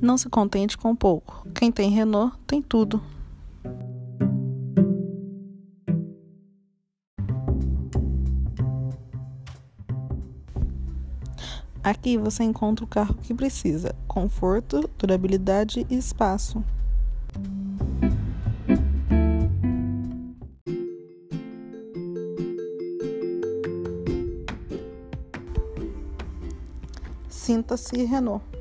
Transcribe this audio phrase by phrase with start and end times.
[0.00, 1.46] Não se contente com pouco.
[1.54, 3.02] Quem tem Renault tem tudo.
[11.82, 16.64] Aqui você encontra o carro que precisa: conforto, durabilidade e espaço.
[27.28, 28.59] Sinta-se Renault.